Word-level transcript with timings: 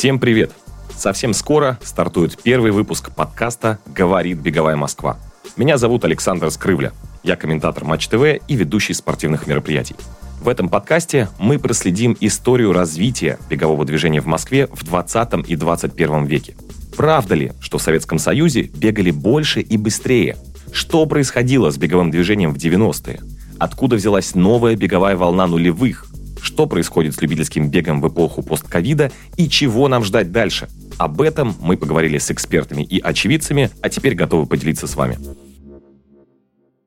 Всем 0.00 0.18
привет! 0.18 0.52
Совсем 0.96 1.34
скоро 1.34 1.78
стартует 1.82 2.38
первый 2.42 2.70
выпуск 2.70 3.14
подкаста 3.14 3.80
«Говорит 3.84 4.38
Беговая 4.38 4.74
Москва». 4.74 5.18
Меня 5.58 5.76
зовут 5.76 6.06
Александр 6.06 6.50
Скрывля. 6.50 6.94
Я 7.22 7.36
комментатор 7.36 7.84
Матч 7.84 8.08
ТВ 8.08 8.40
и 8.48 8.56
ведущий 8.56 8.94
спортивных 8.94 9.46
мероприятий. 9.46 9.94
В 10.40 10.48
этом 10.48 10.70
подкасте 10.70 11.28
мы 11.38 11.58
проследим 11.58 12.16
историю 12.18 12.72
развития 12.72 13.38
бегового 13.50 13.84
движения 13.84 14.22
в 14.22 14.26
Москве 14.26 14.68
в 14.72 14.84
20 14.84 15.46
и 15.46 15.54
21 15.54 16.24
веке. 16.24 16.56
Правда 16.96 17.34
ли, 17.34 17.52
что 17.60 17.76
в 17.76 17.82
Советском 17.82 18.18
Союзе 18.18 18.70
бегали 18.74 19.10
больше 19.10 19.60
и 19.60 19.76
быстрее? 19.76 20.38
Что 20.72 21.04
происходило 21.04 21.70
с 21.70 21.76
беговым 21.76 22.10
движением 22.10 22.54
в 22.54 22.56
90-е? 22.56 23.20
Откуда 23.58 23.96
взялась 23.96 24.34
новая 24.34 24.76
беговая 24.76 25.18
волна 25.18 25.46
нулевых? 25.46 26.09
Что 26.42 26.66
происходит 26.66 27.14
с 27.14 27.22
любительским 27.22 27.70
бегом 27.70 28.00
в 28.00 28.08
эпоху 28.08 28.42
постковида 28.42 29.10
и 29.36 29.48
чего 29.48 29.88
нам 29.88 30.04
ждать 30.04 30.32
дальше? 30.32 30.68
Об 30.98 31.20
этом 31.20 31.54
мы 31.60 31.76
поговорили 31.76 32.18
с 32.18 32.30
экспертами 32.30 32.82
и 32.82 33.00
очевидцами, 33.00 33.70
а 33.82 33.88
теперь 33.88 34.14
готовы 34.14 34.46
поделиться 34.46 34.86
с 34.86 34.96
вами. 34.96 35.18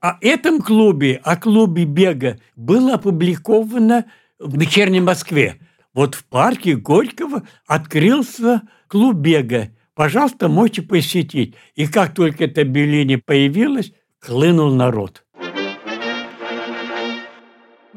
О 0.00 0.16
этом 0.20 0.62
клубе, 0.62 1.20
о 1.22 1.36
клубе 1.36 1.84
бега, 1.84 2.38
было 2.56 2.94
опубликовано 2.94 4.06
в 4.38 4.58
«Вечерней 4.58 5.00
Москве». 5.00 5.60
Вот 5.92 6.14
в 6.14 6.24
парке 6.24 6.76
Горького 6.76 7.42
открылся 7.66 8.62
клуб 8.86 9.16
бега. 9.16 9.70
Пожалуйста, 9.94 10.48
можете 10.48 10.82
посетить. 10.82 11.54
И 11.74 11.86
как 11.86 12.14
только 12.14 12.44
это 12.44 12.62
объявление 12.62 13.18
появилось, 13.18 13.92
хлынул 14.20 14.72
народ. 14.72 15.24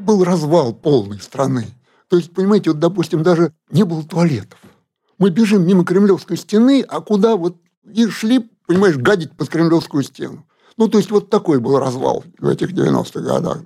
Был 0.04 0.24
развал 0.24 0.74
полной 0.74 1.20
страны. 1.20 1.66
То 2.10 2.18
есть, 2.18 2.34
понимаете, 2.34 2.72
вот, 2.72 2.80
допустим, 2.80 3.24
даже 3.24 3.54
не 3.72 3.84
было 3.84 4.04
туалетов. 4.04 4.60
Мы 5.18 5.30
бежим 5.30 5.66
мимо 5.66 5.86
Кремлевской 5.86 6.38
стены, 6.38 6.84
а 6.88 7.00
куда 7.00 7.38
вот 7.38 7.56
и 7.90 8.08
шли, 8.08 8.50
понимаешь, 8.68 8.98
гадить 8.98 9.32
под 9.32 9.48
Кремлевскую 9.50 10.04
стену. 10.04 10.46
Ну, 10.76 10.90
то 10.90 10.98
есть 10.98 11.10
вот 11.10 11.30
такой 11.30 11.60
был 11.60 11.80
развал 11.80 12.24
в 12.38 12.48
этих 12.48 12.74
90-х 12.74 13.22
годах. 13.22 13.62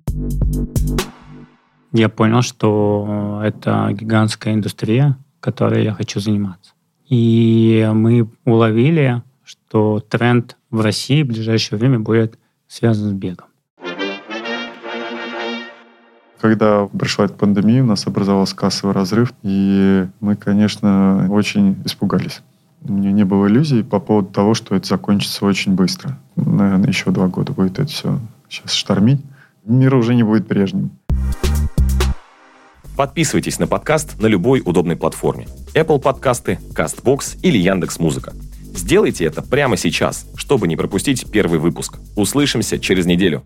Я 1.92 2.10
понял, 2.10 2.42
что 2.44 3.42
это 3.44 3.90
гигантская 3.92 4.54
индустрия, 4.54 5.18
которой 5.40 5.84
я 5.84 5.94
хочу 5.94 6.20
заниматься. 6.20 6.74
И 7.10 7.90
мы 7.94 8.30
уловили, 8.46 9.24
что 9.44 10.02
тренд 10.02 10.58
в 10.70 10.82
России 10.82 11.24
в 11.24 11.28
ближайшее 11.28 11.80
время 11.80 12.00
будет 12.00 12.38
связан 12.68 13.10
с 13.10 13.14
бегом. 13.14 13.48
Когда 16.40 16.86
пришла 16.86 17.26
эта 17.26 17.34
пандемия, 17.34 17.84
у 17.84 17.88
нас 17.88 18.06
образовался 18.06 18.56
кассовый 18.56 18.94
разрыв, 18.94 19.34
и 19.42 20.06
мы, 20.20 20.36
конечно, 20.36 21.28
очень 21.30 21.82
испугались. 21.84 22.42
У 22.84 22.94
меня 22.94 23.12
не 23.12 23.24
было 23.24 23.48
иллюзий 23.48 23.84
по 23.84 24.00
поводу 24.00 24.30
того, 24.30 24.54
что 24.54 24.76
это 24.76 24.88
закончится 24.88 25.46
очень 25.46 25.74
быстро. 25.74 26.18
Наверное, 26.36 26.88
еще 26.88 27.10
два 27.10 27.28
года 27.28 27.54
будет 27.54 27.80
это 27.80 27.90
все 27.90 28.20
сейчас 28.50 28.74
штормить. 28.74 29.22
Мир 29.66 29.96
уже 29.96 30.14
не 30.14 30.24
будет 30.24 30.48
прежним. 30.48 30.92
Подписывайтесь 32.96 33.60
на 33.60 33.68
подкаст 33.68 34.20
на 34.22 34.28
любой 34.28 34.62
удобной 34.64 34.96
платформе. 34.96 35.48
Apple 35.74 36.00
подкасты, 36.00 36.60
CastBox 36.74 37.40
или 37.42 37.58
Яндекс 37.58 38.00
Музыка. 38.00 38.34
Сделайте 38.76 39.26
это 39.26 39.42
прямо 39.42 39.76
сейчас, 39.76 40.28
чтобы 40.36 40.68
не 40.68 40.76
пропустить 40.76 41.30
первый 41.32 41.60
выпуск. 41.60 41.98
Услышимся 42.16 42.80
через 42.80 43.06
неделю. 43.08 43.44